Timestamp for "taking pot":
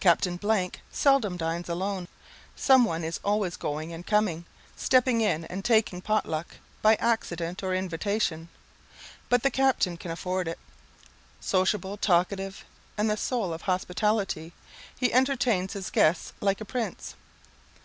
5.64-6.26